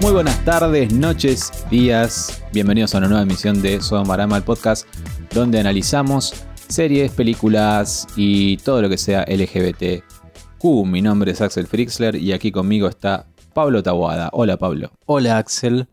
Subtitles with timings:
[0.00, 2.42] Muy buenas tardes, noches, días.
[2.54, 4.88] Bienvenidos a una nueva emisión de Sodomarama, el podcast,
[5.34, 6.32] donde analizamos
[6.68, 10.64] series, películas y todo lo que sea LGBTQ.
[10.86, 14.30] Mi nombre es Axel Frixler y aquí conmigo está Pablo Tabuada.
[14.32, 14.90] Hola, Pablo.
[15.04, 15.86] Hola Axel.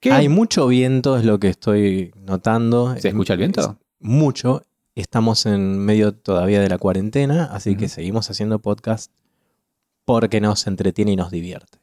[0.00, 0.12] ¿Qué?
[0.12, 2.94] Hay mucho viento, es lo que estoy notando.
[2.98, 3.78] ¿Se escucha el viento?
[4.00, 4.64] Mucho.
[4.94, 9.10] Estamos en medio todavía de la cuarentena, así que seguimos haciendo podcast
[10.04, 11.77] porque nos entretiene y nos divierte.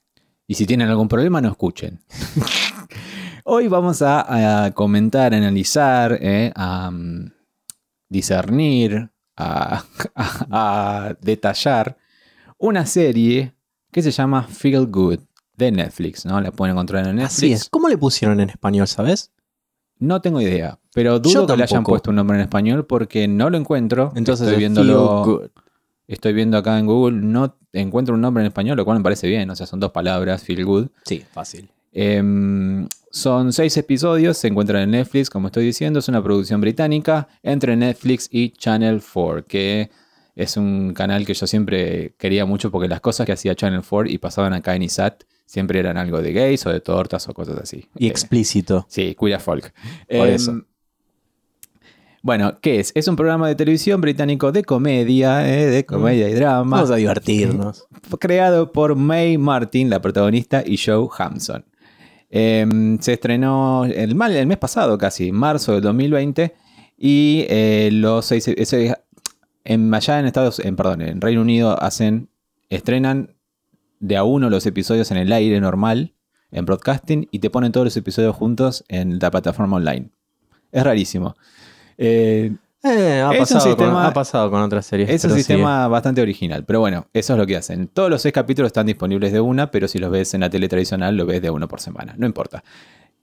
[0.47, 2.01] Y si tienen algún problema, no escuchen.
[3.45, 7.31] Hoy vamos a, a comentar, analizar, eh, a mm,
[8.09, 9.83] discernir, a,
[10.15, 11.97] a- a detallar
[12.57, 13.53] una serie
[13.91, 15.19] que se llama Feel Good
[15.57, 16.39] de Netflix, ¿no?
[16.41, 17.37] La pueden encontrar en Netflix.
[17.37, 17.69] Así es.
[17.69, 19.31] ¿Cómo le pusieron en español, sabes?
[19.97, 23.49] No tengo idea, pero dudo que le hayan puesto un nombre en español porque no
[23.49, 24.11] lo encuentro.
[24.15, 25.49] Entonces, estoy es viéndolo, Feel Good.
[26.07, 29.27] Estoy viendo acá en Google, no encuentro un nombre en español, lo cual me parece
[29.27, 30.87] bien, o sea, son dos palabras, Feel Good.
[31.05, 31.69] Sí, fácil.
[31.91, 37.27] Em, son seis episodios, se encuentran en Netflix, como estoy diciendo, es una producción británica
[37.41, 39.89] entre Netflix y Channel 4, que
[40.35, 44.11] es un canal que yo siempre quería mucho porque las cosas que hacía Channel 4
[44.11, 47.57] y pasaban acá en ISAT siempre eran algo de gays o de tortas o cosas
[47.59, 47.87] así.
[47.97, 48.85] Y Eh, explícito.
[48.89, 49.73] Sí, queer as folk.
[50.09, 50.61] Por Em, eso.
[52.25, 52.91] Bueno, ¿qué es?
[52.95, 56.95] Es un programa de televisión británico de comedia, eh, de comedia y drama, Vamos a
[56.95, 57.85] divertirnos.
[58.19, 61.65] creado por May Martin, la protagonista, y Joe Hampson.
[62.31, 66.55] Em, se estrenó el, mal- el mes pasado, casi, marzo del 2020,
[66.97, 68.95] y eh, los seis, ese-
[69.63, 72.29] en, allá en Estados, en, perdón, en Reino Unido hacen,
[72.69, 73.35] estrenan
[73.99, 76.15] de a uno los episodios en el aire normal,
[76.49, 80.09] en broadcasting, y te ponen todos los episodios juntos en la plataforma online.
[80.71, 81.35] Es rarísimo.
[81.97, 82.51] Eh,
[82.87, 85.09] Eh, ha, Es un pasado con, sistema- ha pasado con otras series.
[85.09, 87.87] es un sistema bastante original, pero bueno, eso es lo que hacen.
[87.87, 90.67] Todos los seis capítulos están disponibles de una, pero si los ves en la tele
[90.69, 92.63] tradicional, lo ves de uno por semana, no importa.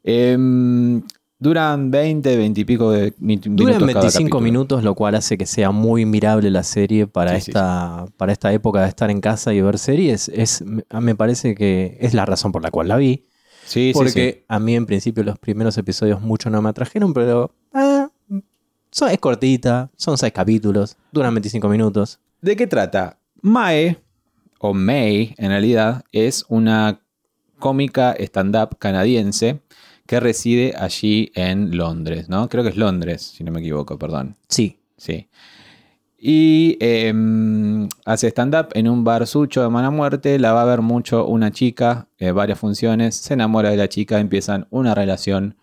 [0.03, 1.03] Em,
[1.39, 4.41] duran 20, 20 y pico de minutos Duran cada 25 capítulo.
[4.41, 8.33] minutos, lo cual hace que sea muy mirable la serie para, Sí, sí, esta, para
[8.33, 10.29] esta época de estar en casa y ver series.
[10.29, 13.25] Es, me parece que es la razón por la cual la vi.
[13.65, 18.09] Sí, Porque a mí en principio los primeros episodios mucho no me atrajeron, pero ah,
[18.93, 22.21] son, es cortita, son seis capítulos, duran 25 minutos.
[22.41, 23.19] ¿De qué trata?
[23.41, 23.99] Mae,
[24.61, 27.01] o May en realidad, es una
[27.59, 29.61] cómica stand-up canadiense
[30.07, 32.49] que reside allí en Londres, ¿no?
[32.49, 34.37] Creo que es Londres, si no me equivoco, perdón.
[34.49, 35.29] Sí, Sí.
[36.17, 40.39] Y em, hace stand-up en un bar sucho de mala muerte.
[40.39, 43.17] La va a ver mucho una chica, eh, varias funciones.
[43.17, 45.57] Se enamora de la chica, empiezan una relación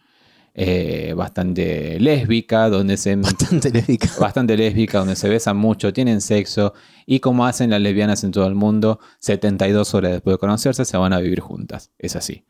[0.54, 3.16] eh, bastante lésbica, donde se.
[3.18, 4.10] bastante lésbica.
[4.20, 6.74] Bastante lésbica, donde se besan mucho, tienen sexo.
[7.06, 10.98] Y como hacen las lesbianas en todo el mundo, 72 horas después de conocerse, se
[10.98, 11.92] van a vivir juntas.
[11.98, 12.46] Es así.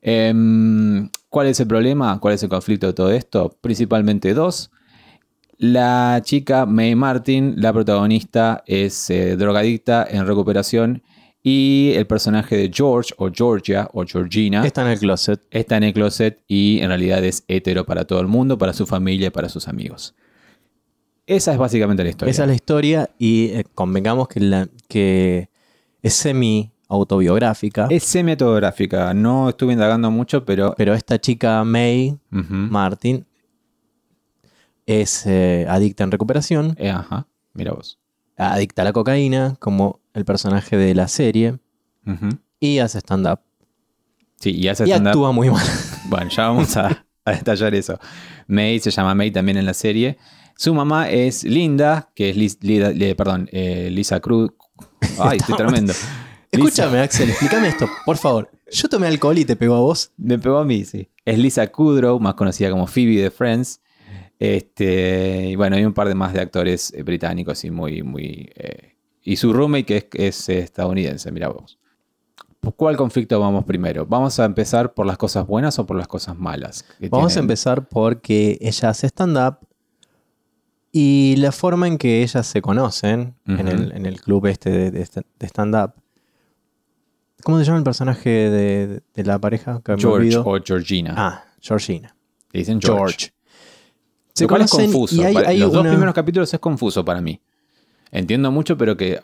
[0.00, 2.18] Em, ¿Cuál es el problema?
[2.20, 3.56] ¿Cuál es el conflicto de todo esto?
[3.60, 4.70] Principalmente dos.
[5.56, 11.02] La chica May Martin, la protagonista, es eh, drogadicta en recuperación
[11.42, 15.40] y el personaje de George o Georgia o Georgina Está en el closet.
[15.50, 18.86] está en el closet y en realidad es hetero para todo el mundo, para su
[18.86, 20.14] familia y para sus amigos.
[21.26, 22.30] Esa es básicamente la historia.
[22.30, 25.48] Esa es la historia y eh, convengamos que, la, que
[26.02, 30.74] es semi autobiográfica, Es semi-autográfica, no estuve indagando mucho, pero...
[30.76, 32.18] pero esta chica May.
[32.30, 33.26] Martin
[34.86, 37.98] es eh, adicta en recuperación, Eh, ajá, mira vos.
[38.38, 41.58] Adicta a la cocaína, como el personaje de la serie,
[42.60, 43.40] y hace stand-up.
[44.40, 45.08] Sí, y hace Y stand-up.
[45.08, 45.64] actúa muy mal.
[46.08, 47.98] Bueno, ya vamos a, a detallar eso.
[48.46, 50.16] May se llama May también en la serie.
[50.56, 54.50] Su mamá es Linda, que es Lida- perdón, eh, Lisa Cruz.
[55.18, 55.92] Ay, estoy tremendo.
[56.52, 58.50] Lisa- Escúchame, Axel, explícame esto, por favor.
[58.72, 60.12] Yo tomé alcohol y te pegó a vos.
[60.16, 61.10] Me pegó a mí, sí.
[61.26, 63.80] Es Lisa Kudrow, más conocida como Phoebe de Friends.
[64.38, 68.50] Este, y bueno, hay un par de más de actores eh, británicos y muy, muy.
[68.54, 68.94] eh,
[69.24, 71.78] y su roommate que es, es, eh, estadounidense, mira vos.
[72.60, 74.04] ¿Por cuál conflicto vamos primero?
[74.06, 76.84] ¿Vamos a empezar por las cosas buenas o por las cosas malas?
[77.10, 79.58] Vamos a empezar porque ella hace stand-up
[80.90, 84.90] y la forma en que ellas se conocen en, el, en el club este de,
[84.90, 85.92] de st- de stand-up.
[87.44, 89.80] ¿Cómo se llama el personaje de, de la pareja?
[89.84, 91.14] Que George o Georgina.
[91.16, 92.16] Ah, Georgina.
[92.52, 92.98] Le dicen George.
[93.18, 93.32] George.
[94.38, 95.16] Se Lo cual es confuso.
[95.16, 97.40] y hay- Para- hay Los dos primeros capítulos es confuso para mí.
[98.10, 99.20] Entiendo mucho, pero que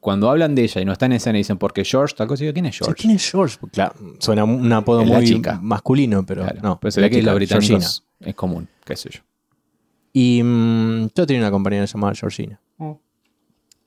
[0.00, 2.40] cuando hablan de ella y no está en escena y dicen, porque George, tal cosa,
[2.44, 3.02] digo, ¿quién es O sea, George?
[3.02, 3.58] ¿Quién es George?
[3.72, 5.58] Claro, suena un apodo Es muy chica.
[5.62, 6.80] masculino, pero Claro, no.
[6.80, 8.30] pero se ve la que los británicos Georgina.
[8.30, 9.20] es común, qué sé yo.
[10.14, 12.58] Y mm, yo tenía una compañera llamada Georgina.
[12.78, 12.98] Oh.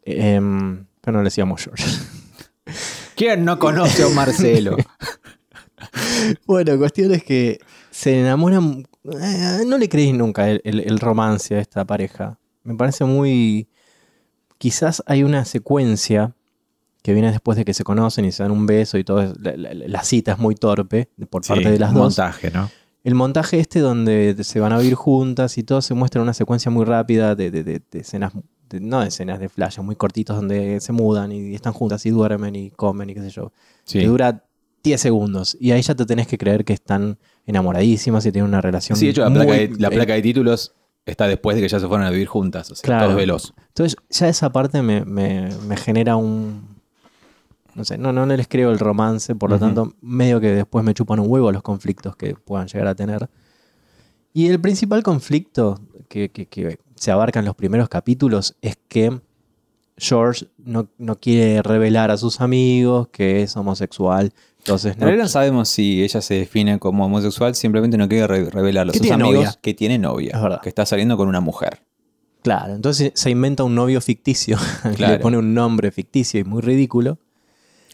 [0.04, 1.84] Em, pero no le decíamos George.
[3.16, 4.78] ¿Quién no conoce a Marcelo?
[6.46, 7.60] Bueno, cuestión es que
[7.92, 8.86] se enamoran.
[9.12, 12.40] Eh, no le creéis nunca el, el- el romance a esta pareja.
[12.64, 13.68] Me parece muy.
[14.58, 16.34] Quizás hay una secuencia
[17.04, 19.22] que viene después de que se conocen y se dan un beso y todo.
[19.22, 22.02] es- La, la- la cita es muy torpe por parte de las dos.
[22.04, 22.70] montaje, ¿no?
[23.04, 26.34] El montaje este donde se van a vivir juntas y todo se muestra en una
[26.34, 28.34] secuencia muy rápida de, de- de- de escenas,
[28.82, 32.56] no de escenas de flash, muy cortitos donde se mudan y están juntas y duermen
[32.56, 33.52] y comen y qué sé yo.
[33.84, 34.00] Sí.
[34.00, 34.44] Que dura
[34.84, 38.62] 10 segundos y ahí ya te tenés que creer que están enamoradísimas y tienen una
[38.62, 40.74] relación Sí, de hecho, la placa, de, la placa de títulos
[41.06, 42.72] está después de que ya se fueron a vivir juntas.
[42.72, 43.06] O sea, Claro.
[43.06, 43.54] todos veloz.
[43.68, 46.76] Entonces ya esa parte me, me- me genera un...
[47.76, 50.94] No sé, no, no les creo el romance, por lo tanto, medio que después me
[50.94, 53.30] chupan un huevo los conflictos que puedan llegar a tener.
[54.34, 59.20] Y el principal conflicto que, que- que se abarca en los primeros capítulos es que
[59.98, 64.34] George no, no quiere revelar a sus amigos que es homosexual.
[64.66, 68.26] Entonces, En no, realidad no sabemos si ella se define como homosexual, simplemente no quiere
[68.28, 69.60] re- revelarlo a sus amigos novia.
[69.62, 70.32] que tiene novia.
[70.36, 70.62] Es verdad.
[70.62, 71.84] Que está saliendo con una mujer.
[72.42, 75.20] claro, entonces se inventa un novio ficticio, le Claro.
[75.22, 77.20] pone un nombre ficticio y muy ridículo.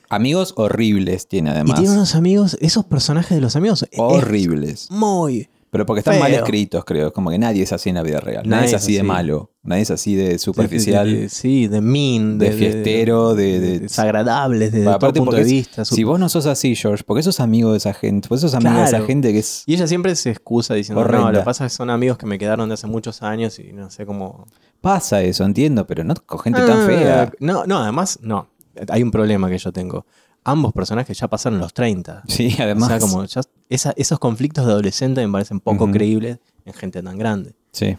[0.09, 1.79] Amigos horribles tiene además.
[1.79, 3.83] Y tiene unos amigos, esos personajes de los amigos.
[3.91, 4.87] es horribles.
[4.91, 5.49] Muy.
[5.71, 7.13] Pero porque están mal escritos, creo.
[7.13, 8.43] Como que nadie es así en la vida real.
[8.43, 9.51] Nadie, Nadie es es así de malo.
[9.63, 11.07] Nadie es así de superficial.
[11.07, 15.25] De- de- de- sí, de mean, de fiestero, de- de- desagradables, desde Aparte todo punto
[15.31, 15.85] porque de es- vista.
[15.85, 18.53] su- Si vos no sos así, George, porque sos amigo de esa gente, porque sos
[18.53, 19.63] amigo de esa gente que es.
[19.65, 21.31] Y ella siempre se excusa diciendo, no, Horrenda.
[21.31, 23.71] lo que pasa es que son amigos que me quedaron de hace muchos años y
[23.71, 24.47] no sé cómo...
[24.81, 27.31] Pasa eso, entiendo, pero no con gente tan Ah, fea.
[27.39, 28.49] No, no, además, no.
[28.89, 30.05] Hay un problema que yo tengo.
[30.43, 32.23] Ambos personajes ya pasaron los 30.
[32.27, 32.83] Sí, además.
[32.83, 37.03] O sea, como ya- esa- esos conflictos de adolescente me parecen poco creíbles en gente
[37.03, 37.53] tan grande.
[37.71, 37.95] Sí.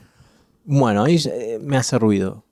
[0.65, 2.45] Bueno, ahí eh, me hace ruido.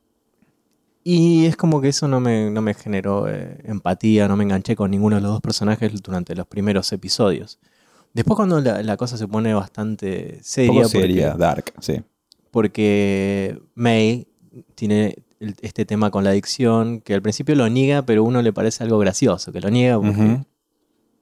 [1.02, 4.76] Y es como que eso no me, no me generó eh, empatía, no me enganché
[4.76, 7.58] con ninguno de los dos personajes durante los primeros episodios.
[8.12, 12.02] Después cuando la, la cosa se pone bastante seria, poco porque- seria, dark, sí.
[12.50, 14.26] porque May
[14.74, 15.16] tiene
[15.62, 18.84] este tema con la adicción, que al principio lo niega, pero a uno le parece
[18.84, 20.40] algo gracioso, que lo niega porque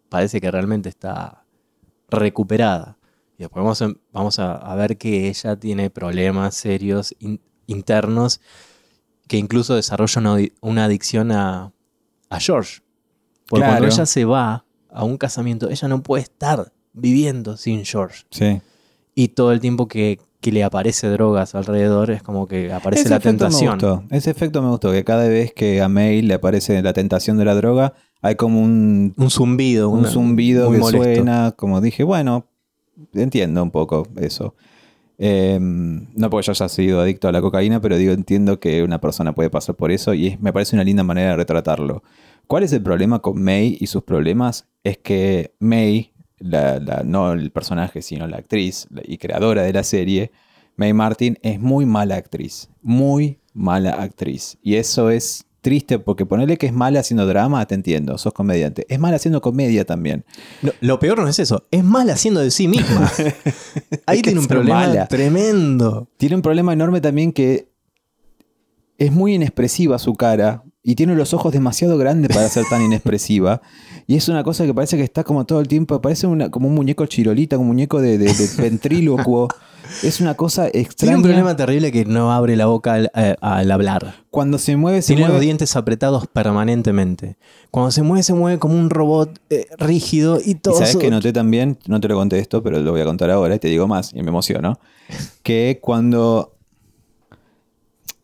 [0.09, 1.45] parece que realmente está
[2.11, 2.97] recuperada.
[3.37, 8.41] Y después vamos a, vamos a, a ver que ella tiene problemas serios in- internos,
[9.29, 11.73] que incluso desarrolla una, adi- una adicción a,
[12.31, 12.81] a George.
[13.49, 13.79] Porque Claro.
[13.79, 18.25] cuando ella se va a un casamiento, ella no puede estar viviendo sin George.
[18.31, 18.61] Sí.
[19.15, 23.11] Y todo el tiempo que, que le aparece drogas alrededor es como que aparece Ese
[23.11, 23.79] la efecto tentación.
[23.81, 24.05] Me gustó.
[24.15, 27.45] Ese efecto me gustó, que cada vez que a May le aparece la tentación de
[27.45, 29.89] la droga, hay como un, Un zumbido.
[29.91, 31.05] un una- zumbido muy que molesto.
[31.15, 32.47] suena, como dije, bueno,
[33.15, 34.55] entiendo un poco eso.
[35.21, 39.01] Eh, no porque yo haya sido adicto a la cocaína, pero digo, entiendo que una
[39.01, 42.03] persona puede pasar por eso y es- me parece una linda manera de retratarlo.
[42.47, 44.69] ¿Cuál es el problema con May y sus problemas?
[44.85, 49.83] Es que May, la- la- no el personaje, sino la actriz y creadora de la
[49.83, 50.31] serie,
[50.77, 52.69] May Martin, es muy mala actriz.
[52.83, 54.57] Muy mala actriz.
[54.63, 58.87] Y eso es triste porque ponerle que es mala haciendo drama, te entiendo, sos comediante.
[58.89, 60.25] Es mala haciendo comedia también.
[60.63, 63.11] No, lo peor no es eso, es mal haciendo de sí misma.
[64.07, 65.07] Ahí tiene un problema mala.
[65.09, 66.09] tremendo.
[66.17, 67.69] Tiene un problema enorme también que
[68.99, 73.61] es muy inexpresiva su cara y tiene los ojos demasiado grandes para ser tan inexpresiva.
[74.07, 76.69] Y es una cosa que parece que está como todo el tiempo, parece una, como
[76.69, 79.49] un muñeco chirolita, como un muñeco de, de- de ventrílocuo.
[80.03, 81.17] Es una cosa Tiene extraña.
[81.17, 84.15] un problema terrible que no abre la boca al, eh, al hablar.
[84.31, 87.37] Cuando se mueve, se Tiene los dientes apretados permanentemente.
[87.71, 90.75] Cuando se mueve, se mueve como un robot eh, rígido y Y todo.
[90.75, 93.31] sabes su- que noté también, no te lo conté esto, pero lo voy a contar
[93.31, 94.79] ahora y te digo más y me emociono.
[95.43, 96.55] Que cuando.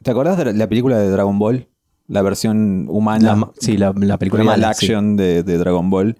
[0.02, 1.66] ¿Te acordás de la película de Dragon Ball?
[2.06, 3.36] La versión humana.
[3.36, 4.86] La sí, la, la película mala, sí.
[4.86, 6.16] action de, de Dragon Ball.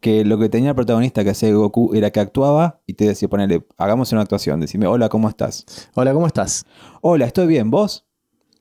[0.00, 3.26] Que lo que tenía el protagonista que hacía Goku era que actuaba y te decía,
[3.26, 5.64] ponele, hagamos una actuación, decime, hola, ¿cómo estás?
[5.94, 6.66] Hola, ¿cómo estás?
[7.00, 8.03] Hola, estoy bien, ¿vos?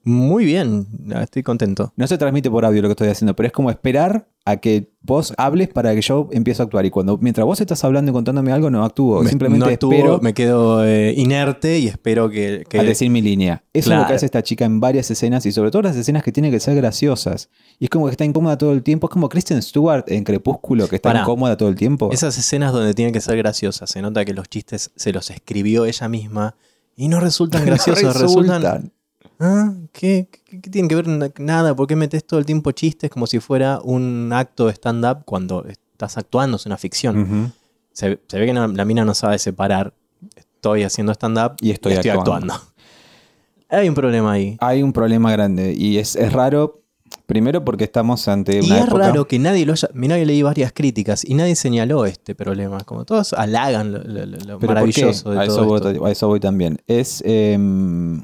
[0.05, 0.87] Muy bien,
[1.21, 1.93] estoy contento.
[1.95, 4.91] No se transmite por audio lo que estoy haciendo, pero es como esperar a que
[5.01, 6.85] vos hables para que yo empiece a actuar.
[6.85, 9.23] Y cuando mientras vos estás hablando y contándome algo, no actúo.
[9.23, 12.65] Me- Simplemente no actúo, espero me quedo eh, inerte y espero que...
[12.67, 13.63] que- a decir mi línea.
[13.71, 16.21] Eso es lo que hace esta chica en varias escenas y sobre todo las escenas
[16.23, 17.49] que tienen que ser graciosas.
[17.79, 19.07] Y es como que está incómoda todo el tiempo.
[19.07, 21.21] Es como Kristen Stewart en Crepúsculo, que está Pará.
[21.21, 22.09] incómoda todo el tiempo.
[22.11, 25.85] Esas escenas donde tienen que ser graciosas, se nota que los chistes se los escribió
[25.85, 26.55] ella misma
[26.97, 28.61] y no resultan No graciosos, resultan...
[28.61, 28.92] resultan.
[29.39, 29.73] ¿Ah?
[29.91, 31.75] ¿Qué, qué, qué tiene que ver na- nada?
[31.75, 35.65] ¿Por qué metes todo el tiempo chistes como si fuera un acto de stand-up cuando
[35.67, 36.57] estás actuando?
[36.57, 37.53] Es una ficción.
[37.91, 39.93] Se, se ve que no- la mina no sabe separar.
[40.35, 42.33] Estoy haciendo stand-up Y estoy actuando.
[42.33, 42.53] actuando.
[43.69, 44.55] Hay un problema ahí.
[44.61, 46.79] Hay un problema grande y es, es raro.
[47.25, 49.07] Primero porque estamos ante Y una es época...
[49.07, 49.89] raro que nadie lo haya.
[49.93, 52.79] Mirá que leí varias críticas y nadie señaló este problema.
[52.81, 56.05] Como todos halagan lo, maravilloso de a, eso todo voy, esto.
[56.05, 56.79] a eso voy también.
[56.87, 57.21] Es.
[57.25, 58.23] em,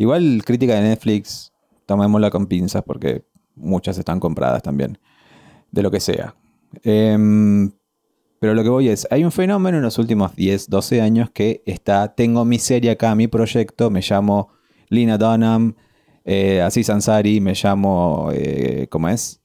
[0.00, 1.52] igual crítica de Netflix,
[1.84, 3.22] tomémosla con pinzas porque
[3.54, 4.98] muchas están compradas también.
[5.70, 6.34] De lo que sea.
[6.82, 7.70] Em,
[8.40, 11.62] pero lo que voy es, hay un fenómeno en los últimos 10, 12 años que
[11.66, 14.48] está, tengo mi serie acá, mi proyecto, me llamo
[14.88, 15.74] Lina Dunham,
[16.24, 19.42] eh, Aziz Ansari, me llamo, eh, ¿cómo es?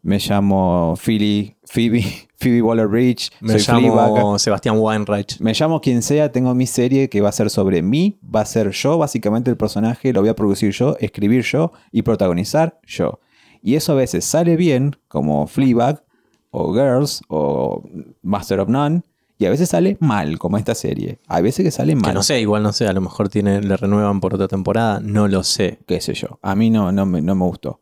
[0.00, 2.02] Me llamo Philly, Phoebe,
[2.38, 4.12] Phoebe Waller-Bridge, Me soy Fleabag.
[4.14, 5.38] llamo Sebastián Weinreich.
[5.40, 8.46] Me llamo quien sea, tengo mi serie que va a ser sobre mí, va a
[8.46, 13.20] ser yo, básicamente el personaje, lo voy a producir yo, escribir yo y protagonizar yo.
[13.62, 16.04] Y eso a veces sale bien, como Fleabag,
[16.50, 17.82] o Girls, o
[18.22, 19.02] Master of None,
[19.38, 21.18] y a veces sale mal, como esta serie.
[21.26, 22.14] Hay veces que sale Que mal.
[22.14, 25.28] no sé, igual no sé, a lo mejor tiene, le renuevan por otra temporada, no
[25.28, 25.80] lo sé.
[25.86, 26.38] Qué sé yo.
[26.40, 27.80] A mí no, no, me, no me gustó.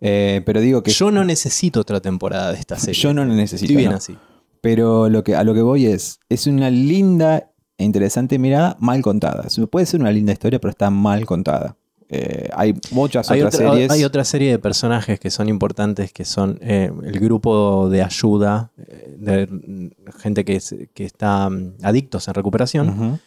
[0.00, 3.00] Eh, pero digo que Yo no necesito otra temporada de esta serie.
[3.00, 3.64] yo no necesito.
[3.66, 3.96] Estoy bien no.
[3.98, 4.16] así.
[4.60, 9.00] Pero lo que, a lo que voy es, es una linda e interesante mirada mal
[9.02, 9.46] contada.
[9.70, 11.76] Puede ser una linda historia, pero está mal contada.
[12.12, 13.90] Eh, hay muchas Hay otras otra, series.
[13.92, 18.72] hay otra serie de personajes que son importantes, que son eh, el grupo de ayuda
[19.16, 22.88] de gente que, es- que está mm, adictos en recuperación.
[22.88, 23.18] Ujú.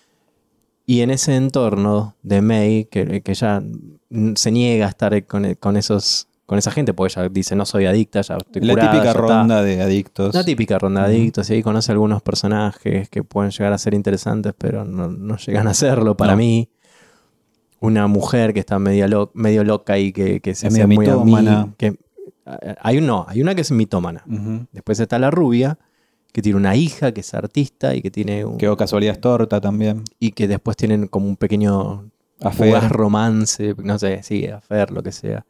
[0.85, 3.63] Y en ese entorno de May, que, que ella
[4.09, 7.65] mm, se niega a estar con, con esos, con esa gente, porque ella dice, no
[7.65, 9.21] soy adicta, ya estoy La curada, típica ya está".
[9.39, 10.35] ronda de adictos.
[10.35, 13.93] La típica ronda de adictos, y ahí conoce algunos personajes que pueden llegar a ser
[13.93, 16.37] interesantes, pero no, no llegan a serlo para No.
[16.39, 16.69] mí.
[17.79, 21.07] Una mujer que está medio, lo- medio loca y que, que se Es hace muy
[21.07, 21.95] a mí, que
[22.81, 24.23] Hay no, hay una que es mitómana.
[24.71, 25.77] Después está la rubia,
[26.33, 29.21] que tiene una hija que es artista y que tiene un- Que o casualidad es
[29.21, 30.03] torta también.
[30.19, 32.09] y que después tienen como un pequeño
[32.51, 35.45] fugaz romance, no sé, sí, afer, lo que sea.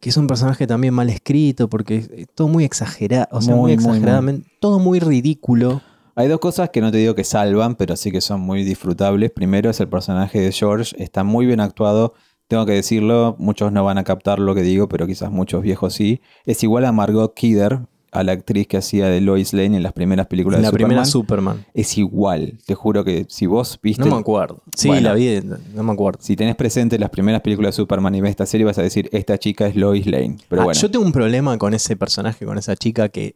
[0.00, 3.72] Que es un personaje también mal escrito, porque es- todo muy exagerado, o sea, muy,
[3.72, 3.92] Muy, muy, muy.
[3.96, 5.82] exageradamente, todo muy ridículo.
[6.16, 9.30] Hay dos cosas que no te digo que salvan, pero sí que son muy disfrutables.
[9.30, 12.14] Primero es el personaje de George, está muy bien actuado.
[12.48, 15.94] Tengo que decirlo, muchos no van a captar lo que digo, pero quizás muchos viejos
[15.94, 16.20] sí.
[16.44, 17.80] Es igual a Margot Kidder,
[18.12, 20.70] a la actriz que hacía de Lois Lane en las primeras películas En de la
[20.70, 20.88] Superman.
[20.88, 21.66] primera Superman.
[21.74, 22.54] es igual.
[22.66, 24.02] Te juro que si vos viste.
[24.04, 24.62] No me acuerdo.
[24.74, 25.08] Sí, Bueno.
[25.08, 25.40] la vi,
[25.74, 26.18] no me acuerdo.
[26.22, 29.08] Si tenés presente las primeras películas de Superman y ves esta serie, vas a decir,
[29.12, 30.38] esta chica es Lois Lane.
[30.48, 30.80] Pero Ah, bueno.
[30.80, 33.34] Yo tengo un problema con ese personaje, con esa chica que.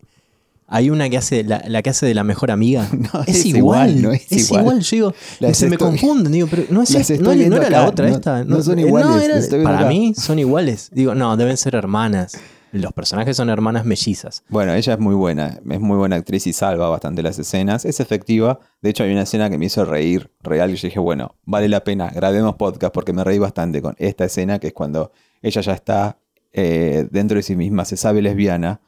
[0.66, 2.88] Hay una que hace, la, la que hace de la mejor amiga.
[3.12, 4.62] No, es, es igual, igual, no es es igual.
[4.62, 4.80] igual.
[4.80, 8.14] Yo digo, Las se me confunden, digo, pero no, es no, era la otra no-
[8.16, 8.44] esta.
[8.44, 9.88] no son eh, iguales, era- para acá.
[9.88, 10.88] mí son iguales.
[10.90, 12.38] Digo, no, deben ser hermanas.
[12.74, 14.42] Los personajes son hermanas mellizas.
[14.48, 18.00] Bueno, ella es muy buena, es muy buena actriz y salva bastante las escenas, es
[18.00, 18.58] efectiva.
[18.82, 21.68] De hecho, hay una escena que me hizo reír real y yo dije, bueno, vale
[21.68, 25.60] la pena, grabemos podcast porque me reí bastante con esta escena que es cuando ella
[25.60, 26.18] ya está
[26.52, 28.80] eh, dentro de sí misma, se sabe lesbiana.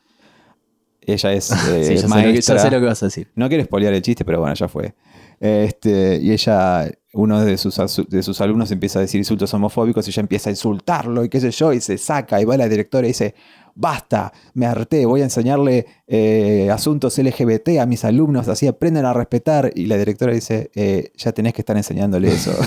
[1.01, 3.31] Ella es eh, Sí, ya sé, lo que, ya sé lo que vas a decir.
[3.37, 4.97] No quiero spoilear el chiste, pero bueno, ya fue.
[5.39, 10.11] Este, y ella, uno de sus, de sus alumnos empieza a decir insultos homofóbicos y
[10.11, 13.07] ella empieza a insultarlo y qué sé yo, y se saca y va la directora
[13.07, 13.35] y dice,
[13.75, 19.13] basta, me harté, voy a enseñarle eh, asuntos LGBT a mis alumnos, así aprenden a
[19.13, 19.71] respetar.
[19.75, 22.53] Y la directora dice, "Eh, ya tenés que estar enseñándole eso.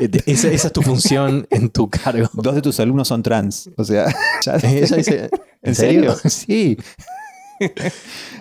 [0.00, 2.26] Eh, Esa, esa es tu función en tu cargo.
[2.32, 3.68] Dos de tus alumnos son trans.
[3.76, 4.06] O sea,
[4.44, 5.28] ya- Ella dice,
[5.60, 6.16] ¿en serio?
[6.24, 6.78] Sí.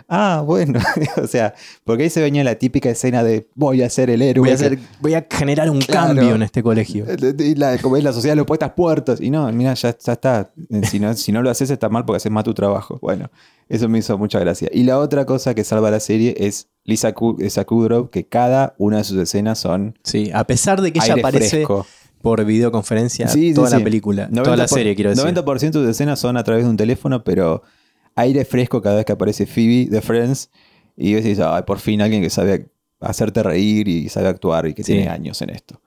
[0.08, 0.80] ah, bueno.
[1.22, 4.42] o sea, porque ahí se venía la típica escena de voy a ser el héroe.
[4.42, 6.08] Voy a, que- hacer- voy a generar un Claro.
[6.16, 7.06] cambio en este colegio.
[7.40, 9.20] Y la, como es la sociedad de los poetas puertos.
[9.22, 10.52] Y no, mira, ya, ya está.
[10.84, 13.00] Si no, si no lo haces está mal porque haces más tu trabajo.
[13.02, 13.30] Bueno,
[13.70, 14.70] eso me hizo mucha gracia.
[14.72, 18.76] Y la otra cosa que salva la serie es Lisa, Ku- Lisa Kudrow, que cada
[18.78, 21.86] una de sus escenas son Sí, a pesar de que ella aparece fresco.
[22.22, 23.78] por videoconferencia Sí, toda sí.
[23.78, 25.24] la película, 90 toda la por- serie, quiero decir.
[25.26, 27.64] 90% de sus escenas son a través de un teléfono, pero
[28.16, 30.50] aire fresco cada vez que aparece Phoebe de Friends.
[30.98, 34.84] Y decís, ay, por fin alguien que sabe hacerte reír y sabe actuar y que
[34.84, 34.94] Sí.
[34.94, 35.82] tiene años en esto.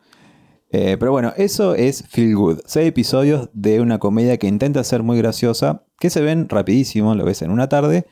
[0.71, 2.61] Eh, pero bueno, eso es Feel Good.
[2.67, 7.25] Seis episodios de una comedia que intenta ser muy graciosa, que se ven rapidísimo, lo
[7.25, 8.07] ves en una tarde,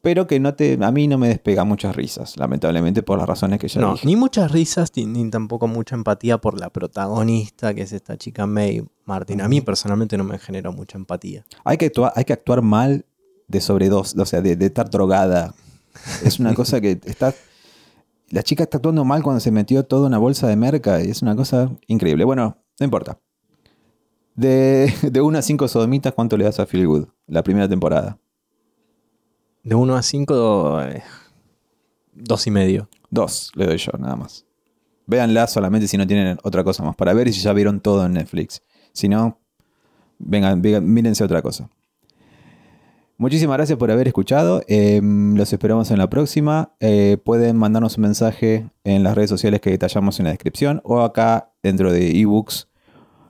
[0.00, 3.60] pero que no te, a mí no me despega muchas risas, lamentablemente por las razones
[3.60, 4.06] que ya No, dije.
[4.08, 8.82] ni muchas risas, ni, tampoco mucha empatía por la protagonista, que es esta chica May
[9.04, 9.40] Martin.
[9.40, 11.44] A mí personalmente no me generó mucha empatía.
[11.64, 13.04] Hay que actuar, hay que actuar mal
[13.52, 15.54] de sobredosis, o sea, de, de estar drogada.
[16.24, 17.34] Es una cosa que está.
[18.30, 21.20] La chica está actuando mal cuando se metió toda una bolsa de merca y es
[21.20, 22.24] una cosa increíble.
[22.24, 23.20] Bueno, no importa.
[24.34, 27.08] De, de 1 a 5 sodomitas, ¿cuánto le das a Feel Good?
[27.26, 28.18] La primera temporada.
[29.62, 31.02] De 1 a 5, eh,
[32.14, 32.88] dos y medio.
[33.10, 34.46] Dos le doy yo, nada más.
[35.06, 38.06] Véanla solamente si no tienen otra cosa más para ver y si ya vieron todo
[38.06, 38.62] en Netflix.
[38.94, 39.38] Si no,
[40.18, 41.68] vengan, vengan, mírense otra cosa.
[43.18, 44.62] Muchísimas gracias por haber escuchado.
[44.66, 46.72] Eh, los esperamos en la próxima.
[46.80, 51.00] Eh, pueden mandarnos un mensaje en las redes sociales que detallamos en la descripción o
[51.00, 52.68] acá dentro de ebooks,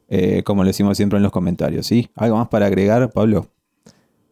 [0.09, 1.87] eh, como lo decimos siempre en los comentarios.
[1.87, 2.11] ¿sí?
[2.15, 3.49] ¿Algo más para agregar, Pablo?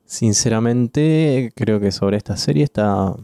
[0.04, 3.14] Sinceramente, creo que sobre esta serie está.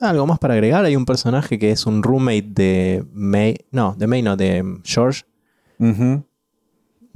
[0.00, 0.84] Algo más para agregar.
[0.84, 3.56] Hay un personaje que es un roommate de May.
[3.70, 5.22] No, de May, no, de George.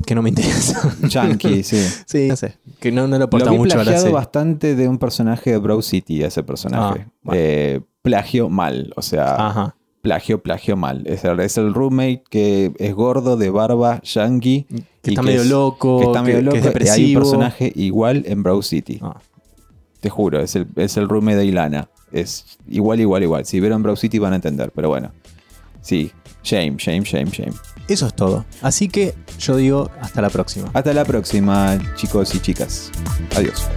[0.05, 0.95] Que no me interesa.
[1.09, 1.79] Yankee, sí.
[2.05, 2.59] sí, no sé.
[2.81, 4.13] Que no, no le aporta Lo vi mucho a la serie.
[4.13, 7.07] bastante de un personaje de Broad City, ese personaje.
[7.07, 7.41] Ah, bueno.
[7.43, 9.77] Eh, plagio mal, o sea, Ajá.
[10.03, 11.03] plagio, plagio mal.
[11.07, 14.67] Es el, es el roommate que es gordo, de barba, yankee.
[15.03, 15.99] Que y está medio es- loco.
[16.01, 16.73] Que está medio que- loco.
[16.73, 18.99] que es y hay un personaje igual en Broad City.
[19.03, 19.19] Ah.
[20.01, 21.89] Te juro, es el, es el roommate de Ilana.
[22.13, 23.47] Es igual, igual, igual.
[23.47, 25.11] Si vieron Broad City van a entender, pero bueno.
[25.87, 26.11] Sí,
[26.43, 27.53] shame, shame, shame, shame.
[27.87, 28.45] Eso es todo.
[28.61, 30.69] Así que yo digo hasta la próxima.
[30.75, 32.91] Hasta la próxima, chicos y chicas.
[33.37, 33.69] Adiós.